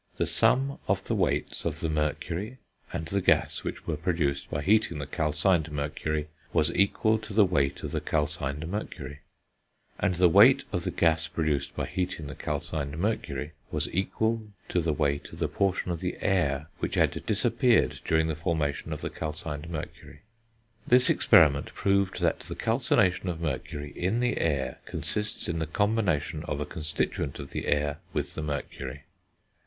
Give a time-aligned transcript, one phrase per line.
[0.17, 2.57] The sum of the weights of the mercury
[2.91, 7.45] and the gas which were produced by heating the calcined mercury was equal to the
[7.45, 9.19] weight of the calcined mercury;
[9.99, 14.81] and the weight of the gas produced by heating the calcined mercury was equal to
[14.81, 19.01] the weight of the portion of the air which had disappeared during the formation of
[19.01, 20.21] the calcined mercury.
[20.87, 26.43] This experiment proved that the calcination of mercury in the air consists in the combination
[26.45, 29.03] of a constituent of the air with the mercury.